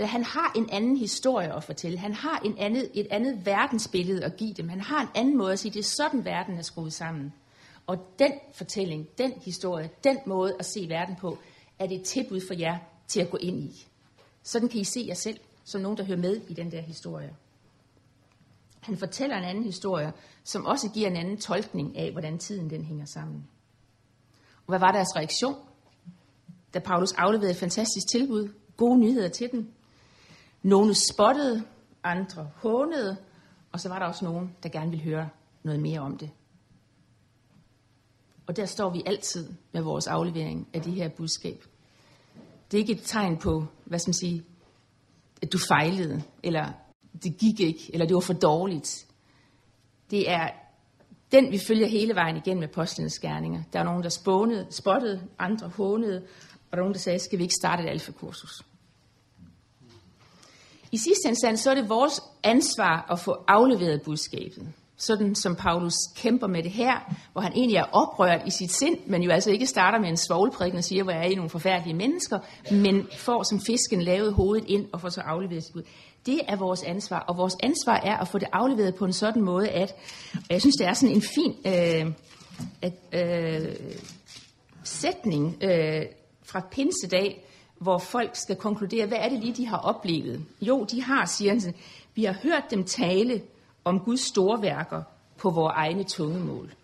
[0.00, 1.98] eller han har en anden historie at fortælle.
[1.98, 4.68] Han har en andet, et andet verdensbillede at give dem.
[4.68, 7.32] Han har en anden måde at sige, det er sådan, verden er skruet sammen.
[7.90, 11.38] Og den fortælling, den historie, den måde at se verden på,
[11.78, 13.86] er det et tilbud for jer til at gå ind i.
[14.42, 17.34] Sådan kan I se jer selv, som nogen, der hører med i den der historie.
[18.80, 20.12] Han fortæller en anden historie,
[20.44, 23.48] som også giver en anden tolkning af, hvordan tiden den hænger sammen.
[24.56, 25.56] Og hvad var deres reaktion,
[26.74, 28.48] da Paulus afleverede et fantastisk tilbud?
[28.76, 29.72] gode nyheder til dem.
[30.62, 31.62] Nogle spottede,
[32.04, 33.16] andre hånede,
[33.72, 35.28] og så var der også nogen, der gerne ville høre
[35.62, 36.30] noget mere om det.
[38.50, 41.64] Og der står vi altid med vores aflevering af de her budskab.
[42.70, 44.44] Det er ikke et tegn på, hvad skal man sige,
[45.42, 46.72] at du fejlede, eller
[47.22, 49.06] det gik ikke, eller det var for dårligt.
[50.10, 50.48] Det er
[51.32, 53.62] den, vi følger hele vejen igen med apostlenes gerninger.
[53.72, 57.38] Der er nogen, der spånede, spottede, andre hånede, og der er nogen, der sagde, skal
[57.38, 58.62] vi ikke starte et alfakursus?
[60.92, 64.72] I sidste instans, så er det vores ansvar at få afleveret budskabet.
[65.00, 68.96] Sådan som Paulus kæmper med det her, hvor han egentlig er oprørt i sit sind,
[69.06, 71.50] men jo altså ikke starter med en svoglprædiken og siger, hvor jeg er i nogle
[71.50, 72.38] forfærdelige mennesker,
[72.72, 75.82] men får som fisken lavet hovedet ind og får så afleveret sit bud.
[76.26, 79.42] Det er vores ansvar, og vores ansvar er at få det afleveret på en sådan
[79.42, 79.94] måde, at
[80.50, 82.12] jeg synes, det er sådan en fin øh,
[82.82, 83.76] at, øh,
[84.84, 86.02] sætning øh,
[86.44, 87.44] fra pinsedag,
[87.78, 90.44] hvor folk skal konkludere, hvad er det lige, de har oplevet?
[90.60, 91.74] Jo, de har, siger han,
[92.14, 93.42] vi har hørt dem tale
[93.84, 95.02] om Guds store værker
[95.38, 96.74] på vores egne tungemål.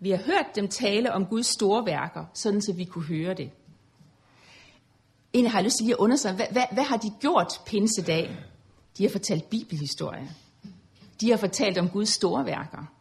[0.00, 3.50] Vi har hørt dem tale om Guds store værker, sådan så vi kunne høre det.
[5.34, 8.36] Egentlig har jeg lyst til lige at undersøge, hvad, hvad, hvad har de gjort pinsedag?
[8.98, 10.30] De har fortalt bibelhistorie.
[11.20, 12.92] De har fortalt om Guds store værker.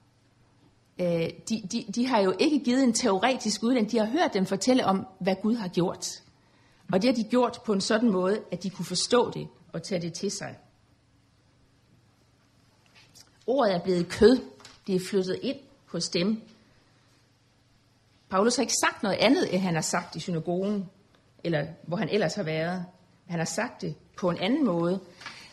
[0.99, 4.45] Øh, de, de, de har jo ikke givet en teoretisk uddannelse, de har hørt dem
[4.45, 6.23] fortælle om, hvad Gud har gjort.
[6.93, 9.83] Og det har de gjort på en sådan måde, at de kunne forstå det og
[9.83, 10.55] tage det til sig.
[13.47, 14.39] Ordet er blevet kød.
[14.87, 16.41] Det er flyttet ind hos dem.
[18.29, 20.89] Paulus har ikke sagt noget andet, end han har sagt i synagogen,
[21.43, 22.85] eller hvor han ellers har været.
[23.27, 24.99] Han har sagt det på en anden måde.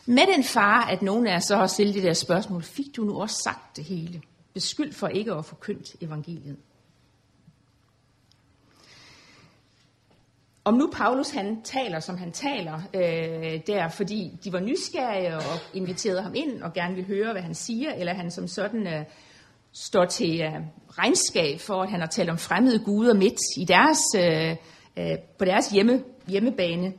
[0.05, 3.03] Med den far, at nogen af os så har stillet det der spørgsmål, fik du
[3.03, 4.21] nu også sagt det hele?
[4.53, 5.55] Beskyld for ikke at få
[6.01, 6.57] evangeliet.
[10.65, 15.59] Om nu Paulus han taler, som han taler øh, der, fordi de var nysgerrige og
[15.73, 19.05] inviterede ham ind og gerne ville høre, hvad han siger, eller han som sådan øh,
[19.73, 23.99] står til øh, regnskab for, at han har talt om fremmede guder midt i deres,
[24.17, 24.55] øh,
[24.97, 26.93] øh, på deres hjemme, hjemmebane,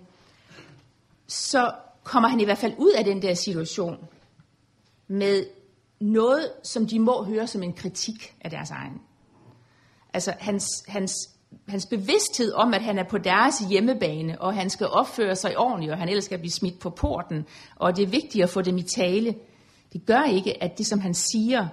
[1.27, 1.73] så
[2.05, 3.97] kommer han i hvert fald ud af den der situation
[5.09, 5.47] med
[6.01, 9.01] noget, som de må høre som en kritik af deres egen.
[10.15, 11.36] Altså hans, hans
[11.69, 15.93] hans bevidsthed om, at han er på deres hjemmebane, og han skal opføre sig ordentligt,
[15.93, 18.79] og han ellers skal blive smidt på porten, og det er vigtigt at få dem
[18.79, 19.35] i tale,
[19.93, 21.69] det gør ikke, at det, som han siger,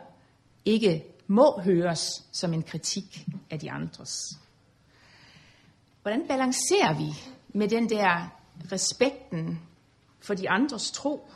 [0.65, 4.39] ikke må høres som en kritik af de andres.
[6.01, 7.07] Hvordan balancerer vi
[7.53, 8.39] med den der
[8.71, 9.59] respekten
[10.21, 11.27] for de andres tro,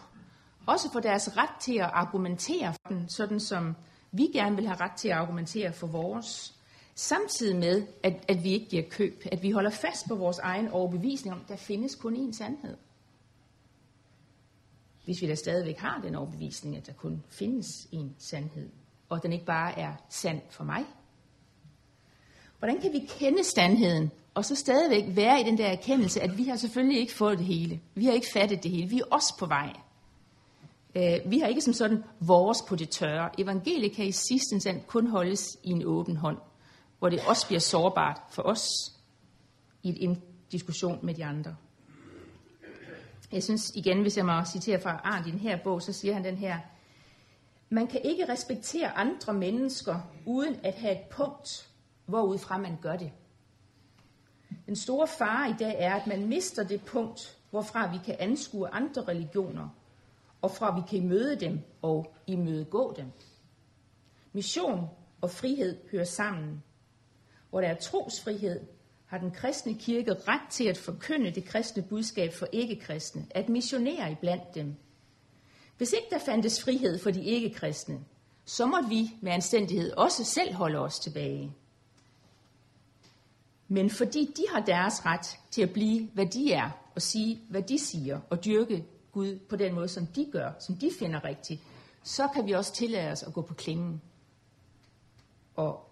[0.66, 3.76] også for deres ret til at argumentere for den, sådan som
[4.12, 6.57] vi gerne vil have ret til at argumentere for vores?
[7.00, 10.68] Samtidig med, at, at vi ikke giver køb, at vi holder fast på vores egen
[10.68, 12.78] overbevisning om, at der findes kun én sandhed.
[15.06, 18.70] Hvis vi da stadigvæk har den overbevisning, at der kun findes én sandhed,
[19.10, 20.86] og at den ikke bare er sand for mig.
[22.60, 26.44] Hvordan kan vi kende sandheden, og så stadigvæk være i den der erkendelse, at vi
[26.44, 27.82] har selvfølgelig ikke fået det hele.
[27.96, 28.90] Vi har ikke fattet det hele.
[28.90, 29.74] Vi er også på vej.
[30.96, 33.40] Øh, vi har ikke som sådan vores på det tørre.
[33.40, 36.38] Evangeliet kan i sidste instans kun holdes i en åben hånd
[37.00, 38.68] hvor det også bliver sårbart for os
[39.84, 41.56] i en diskussion med de andre.
[43.32, 46.14] Jeg synes igen, hvis jeg må citere fra Arndt i den her bog, så siger
[46.14, 46.60] han den her,
[47.70, 51.70] man kan ikke respektere andre mennesker uden at have et punkt,
[52.06, 53.12] hvorudfra man gør det.
[54.66, 58.68] Den store fare i dag er, at man mister det punkt, hvorfra vi kan anskue
[58.68, 59.70] andre religioner,
[60.42, 63.12] og fra vi kan møde dem og imødegå dem.
[64.34, 64.90] Mission
[65.22, 66.64] og frihed hører sammen
[67.50, 68.60] hvor der er trosfrihed,
[69.06, 74.12] har den kristne kirke ret til at forkynde det kristne budskab for ikke-kristne, at missionere
[74.12, 74.76] iblandt dem.
[75.78, 78.00] Hvis ikke der fandtes frihed for de ikke-kristne,
[78.46, 81.54] så måtte vi med anstændighed også selv holde os tilbage.
[83.68, 87.62] Men fordi de har deres ret til at blive, hvad de er, og sige, hvad
[87.62, 91.62] de siger, og dyrke Gud på den måde, som de gør, som de finder rigtigt,
[92.04, 94.02] så kan vi også tillade os at gå på klingen
[95.56, 95.87] og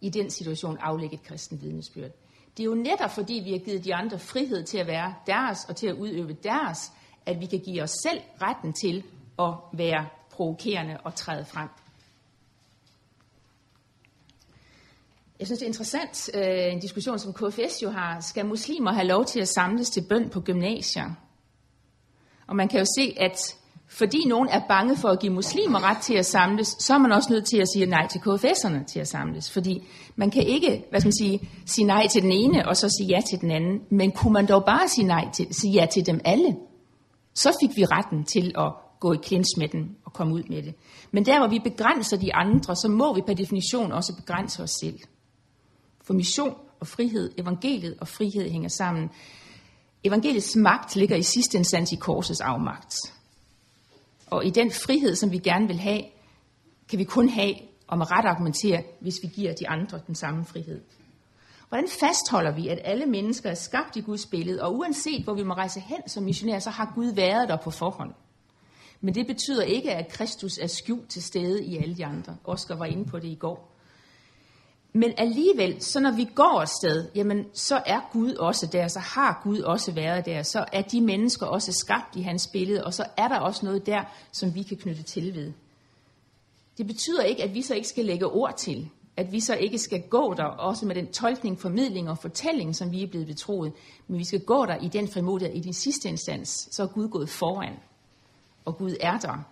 [0.00, 2.10] i den situation aflægge et kristen vidnesbyrd.
[2.56, 5.64] Det er jo netop fordi, vi har givet de andre frihed til at være deres
[5.68, 6.92] og til at udøve deres,
[7.26, 9.04] at vi kan give os selv retten til
[9.38, 11.68] at være provokerende og træde frem.
[15.38, 18.20] Jeg synes, det er interessant, øh, en diskussion, som KFS jo har.
[18.20, 21.10] Skal muslimer have lov til at samles til bøn på gymnasier?
[22.46, 23.56] Og man kan jo se, at
[23.92, 27.12] fordi nogen er bange for at give muslimer ret til at samles, så er man
[27.12, 29.50] også nødt til at sige nej til KFS'erne til at samles.
[29.50, 32.88] Fordi man kan ikke hvad skal man sige, sige nej til den ene, og så
[32.88, 33.80] sige ja til den anden.
[33.90, 36.56] Men kunne man dog bare sige, nej til, sige ja til dem alle,
[37.34, 40.62] så fik vi retten til at gå i klins med den og komme ud med
[40.62, 40.74] det.
[41.10, 44.70] Men der, hvor vi begrænser de andre, så må vi per definition også begrænse os
[44.80, 44.98] selv.
[46.04, 49.10] For mission og frihed, evangeliet og frihed hænger sammen.
[50.04, 52.94] Evangeliets magt ligger i sidste instans i korsets afmagt.
[54.30, 56.02] Og i den frihed, som vi gerne vil have,
[56.88, 57.54] kan vi kun have
[57.86, 60.80] og med ret argumentere, hvis vi giver de andre den samme frihed.
[61.68, 65.42] Hvordan fastholder vi, at alle mennesker er skabt i Guds billede, og uanset hvor vi
[65.42, 68.12] må rejse hen som missionærer, så har Gud været der på forhånd.
[69.00, 72.36] Men det betyder ikke, at Kristus er skjult til stede i alle de andre.
[72.44, 73.76] Oscar var inde på det i går.
[74.92, 79.40] Men alligevel, så når vi går sted, jamen, så er Gud også der, så har
[79.44, 83.04] Gud også været der, så er de mennesker også skabt i hans billede, og så
[83.16, 85.52] er der også noget der, som vi kan knytte til ved.
[86.78, 89.78] Det betyder ikke, at vi så ikke skal lægge ord til, at vi så ikke
[89.78, 93.72] skal gå der, også med den tolkning, formidling og fortælling, som vi er blevet betroet,
[94.08, 97.08] men vi skal gå der i den frimodighed, i den sidste instans, så er Gud
[97.08, 97.74] gået foran,
[98.64, 99.44] og Gud er der,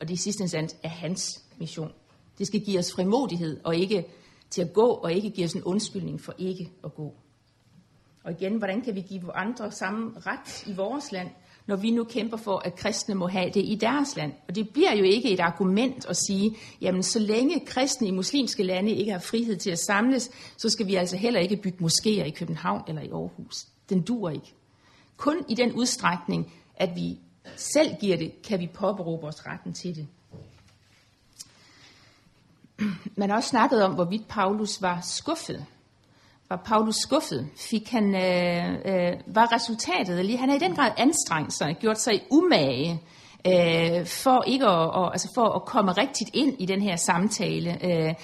[0.00, 1.92] og det i sidste instans er hans mission.
[2.38, 4.06] Det skal give os frimodighed, og ikke
[4.52, 7.14] til at gå, og ikke give os en undskyldning for ikke at gå.
[8.24, 11.28] Og igen, hvordan kan vi give andre samme ret i vores land,
[11.66, 14.32] når vi nu kæmper for, at kristne må have det i deres land.
[14.48, 18.62] Og det bliver jo ikke et argument at sige, jamen så længe kristne i muslimske
[18.62, 22.24] lande ikke har frihed til at samles, så skal vi altså heller ikke bygge moskéer
[22.24, 23.66] i København eller i Aarhus.
[23.88, 24.54] Den dur ikke.
[25.16, 27.18] Kun i den udstrækning, at vi
[27.56, 30.06] selv giver det, kan vi påberåbe os retten til det.
[33.16, 35.66] Man har også snakket om, hvorvidt Paulus var skuffet.
[36.48, 37.48] Var Paulus skuffet?
[37.56, 40.38] Fik han, øh, øh, var resultatet, lige?
[40.38, 43.02] han har i den grad anstrengt sig, gjort sig umage,
[43.46, 47.78] øh, for ikke at, og, altså for at komme rigtigt ind i den her samtale.
[47.84, 48.14] Øh,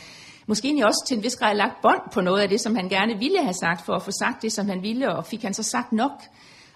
[0.47, 2.89] måske egentlig også til en vis grad lagt bånd på noget af det, som han
[2.89, 5.55] gerne ville have sagt, for at få sagt det, som han ville, og fik han
[5.55, 6.23] så sagt nok?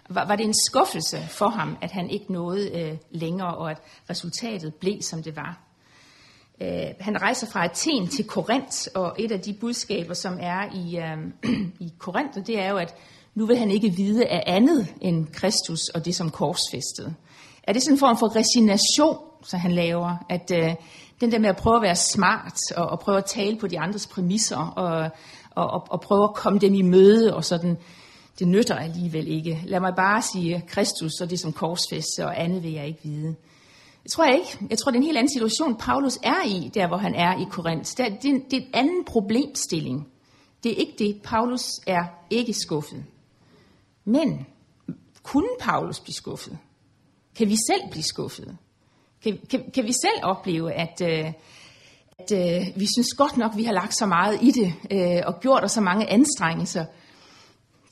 [0.09, 3.79] Var, var det en skuffelse for ham, at han ikke nåede øh, længere, og at
[4.11, 5.62] resultatet blev, som det var?
[6.61, 6.69] Øh,
[7.01, 11.51] han rejser fra Athen til Korinth, og et af de budskaber, som er i, øh,
[11.87, 12.95] i Korinth, det er jo, at
[13.35, 17.15] nu vil han ikke vide af andet end Kristus og det som korsfæstet.
[17.63, 20.27] Er det sådan en form for resignation, som han laver?
[20.29, 20.75] At øh,
[21.21, 23.79] den der med at prøve at være smart og, og prøve at tale på de
[23.79, 25.11] andres præmisser og,
[25.51, 27.77] og, og, og prøve at komme dem i møde og sådan,
[28.39, 29.63] det nytter alligevel ikke.
[29.67, 33.35] Lad mig bare sige Kristus og det som korsfæstet, og andet vil jeg ikke vide.
[34.03, 34.59] Det tror jeg ikke.
[34.71, 37.41] Jeg tror, det er en helt anden situation, Paulus er i, der hvor han er
[37.41, 37.97] i Korinth.
[37.97, 40.09] Det er, det er en anden problemstilling.
[40.63, 41.23] Det er ikke det.
[41.23, 43.05] Paulus er ikke skuffet.
[44.05, 44.47] Men
[45.23, 46.59] kunne Paulus blive skuffet?
[47.37, 48.57] Kan vi selv blive skuffet?
[49.23, 51.33] Kan, kan, kan vi selv opleve, at, øh,
[52.19, 55.41] at øh, vi synes godt nok, vi har lagt så meget i det, øh, og
[55.41, 56.85] gjort os så mange anstrengelser,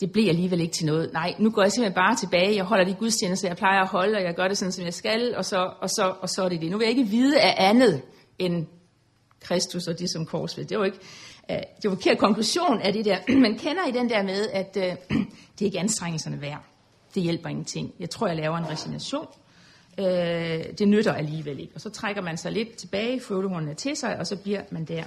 [0.01, 1.13] det bliver alligevel ikke til noget.
[1.13, 4.17] Nej, nu går jeg simpelthen bare tilbage, jeg holder de gudstjenester, jeg plejer at holde,
[4.17, 6.49] og jeg gør det sådan, som jeg skal, og så, og så, og så er
[6.49, 6.71] det det.
[6.71, 8.03] Nu vil jeg ikke vide af andet
[8.39, 8.67] end
[9.41, 10.65] Kristus og det som korsved.
[10.65, 10.99] Det var ikke
[11.51, 13.19] uh, det var forkert konklusion af det der.
[13.47, 14.83] Man kender i den der med, at uh,
[15.59, 16.65] det er ikke anstrengelserne værd.
[17.15, 17.95] Det hjælper ingenting.
[18.01, 19.27] Jeg tror, jeg laver en resignation.
[19.99, 20.05] Uh,
[20.79, 21.73] det nytter alligevel ikke.
[21.75, 25.05] Og så trækker man sig lidt tilbage, følehornene til sig, og så bliver man der.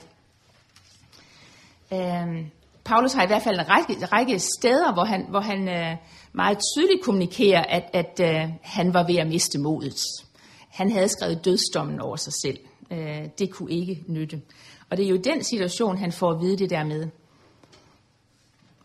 [1.92, 2.46] Uh,
[2.86, 5.98] Paulus har i hvert fald en række, række steder, hvor han, hvor han øh,
[6.34, 10.00] meget tydeligt kommunikerer, at, at øh, han var ved at miste modet.
[10.70, 12.60] Han havde skrevet dødsdommen over sig selv.
[12.92, 14.42] Øh, det kunne ikke nytte.
[14.90, 17.08] Og det er jo den situation, han får at vide det der med.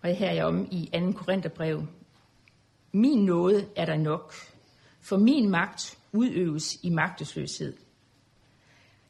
[0.02, 1.12] Og her er jeg om i 2.
[1.12, 1.82] Korintherbrev.
[2.92, 4.34] Min nåde er der nok,
[5.00, 7.76] for min magt udøves i magtesløshed.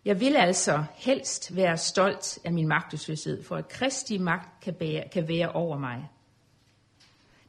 [0.09, 5.05] Jeg vil altså helst være stolt af min magtesløshed, for at Kristi magt kan, bære,
[5.13, 6.09] kan være over mig.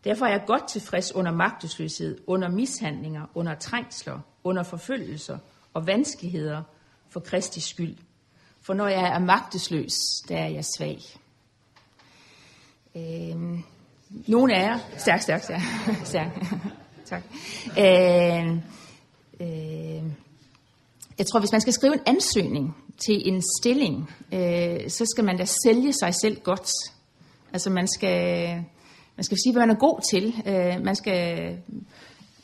[0.03, 5.37] Derfor er jeg godt tilfreds under magtesløshed, under mishandlinger, under trængsler, under forfølgelser
[5.73, 6.63] og vanskeligheder
[7.09, 7.97] for Kristi skyld.
[8.61, 9.93] For når jeg er magtesløs,
[10.29, 10.99] der er jeg svag.
[12.95, 13.63] Øhm,
[14.09, 15.61] nogle af jer, stærk, stærk, stærk,
[16.03, 16.31] stærk.
[17.09, 17.23] tak.
[17.79, 18.61] Øhm,
[19.39, 20.13] øhm,
[21.19, 22.75] jeg tror, hvis man skal skrive en ansøgning
[23.05, 26.69] til en stilling, øh, så skal man da sælge sig selv godt.
[27.53, 28.53] Altså man skal,
[29.15, 30.43] man skal sige, hvad man er god til.
[30.45, 31.57] Øh, man skal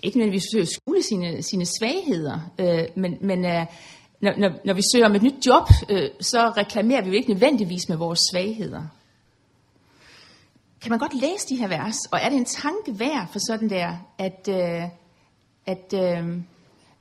[0.04, 3.66] ikke nødvendigvis skjule sine, sine svagheder, øh, men, men øh,
[4.22, 7.30] når, når, når vi søger om et nyt job, øh, så reklamerer vi jo ikke
[7.30, 8.84] nødvendigvis med vores svagheder.
[10.82, 13.70] Kan man godt læse de her vers, og er det en tanke værd for sådan
[13.70, 14.84] der, at, øh,
[15.66, 16.42] at øh,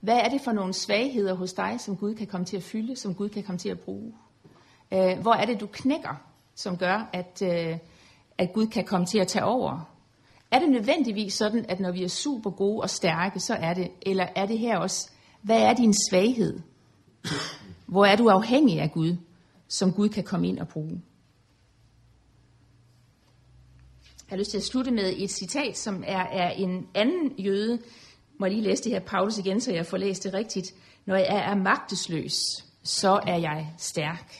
[0.05, 2.96] hvad er det for nogle svagheder hos dig, som Gud kan komme til at fylde,
[2.96, 4.14] som Gud kan komme til at bruge?
[4.92, 6.22] Øh, hvor er det, du knækker,
[6.55, 7.78] som gør, at, øh,
[8.38, 9.90] at Gud kan komme til at tage over?
[10.50, 13.90] Er det nødvendigvis sådan, at når vi er super gode og stærke, så er det?
[14.02, 15.11] Eller er det her også,
[15.42, 16.61] hvad er din svaghed?
[17.86, 19.16] Hvor er du afhængig af Gud,
[19.68, 21.02] som Gud kan komme ind og bruge?
[24.07, 27.78] Jeg har lyst til at slutte med et citat, som er, er en anden jøde.
[28.39, 30.74] Må jeg lige læse det her Paulus igen, så jeg får læst det rigtigt.
[31.07, 32.35] Når jeg er magtesløs,
[32.82, 34.32] så er jeg stærk.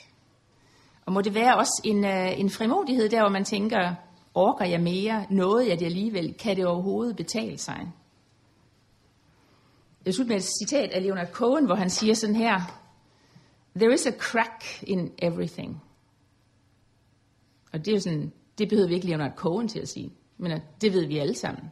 [1.07, 3.95] Og må det være også en, øh, en frimodighed der, hvor man tænker,
[4.35, 5.27] orker jeg mere?
[5.31, 6.35] Noget jeg det alligevel?
[6.35, 7.93] Kan det overhovedet betale sig?
[10.07, 12.61] Jeg slutter med et citat af Leonard Cohen, hvor han siger sådan her,
[13.77, 15.83] There is a crack in everything.
[17.73, 20.61] Og det er jo sådan, det behøver vi ikke Leonard Cohen til at sige, men
[20.81, 21.65] det ved vi alle sammen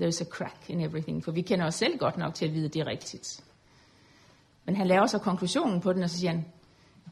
[0.00, 2.64] there's a crack in everything, for vi kender os selv godt nok til at vide,
[2.64, 3.44] at det er rigtigt.
[4.64, 6.44] Men han laver så konklusionen på den, og så siger han,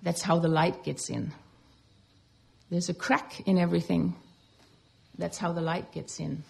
[0.07, 1.33] that's how the light gets in.
[2.73, 4.19] There's a crack in everything.
[5.21, 6.45] That's how the light gets in.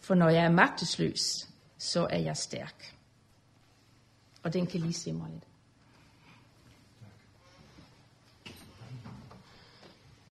[0.00, 2.96] For når jeg er magtesløs, så er jeg stærk.
[4.42, 5.44] Og den kan lige simre lidt.